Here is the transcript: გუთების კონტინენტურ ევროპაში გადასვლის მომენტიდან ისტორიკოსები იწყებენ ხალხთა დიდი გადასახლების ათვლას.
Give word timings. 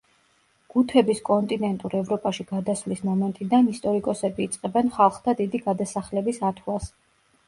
გუთების 0.75 1.19
კონტინენტურ 1.25 1.95
ევროპაში 1.99 2.45
გადასვლის 2.51 3.03
მომენტიდან 3.09 3.67
ისტორიკოსები 3.73 4.47
იწყებენ 4.47 4.89
ხალხთა 4.97 5.35
დიდი 5.43 5.63
გადასახლების 5.67 6.41
ათვლას. 6.49 6.89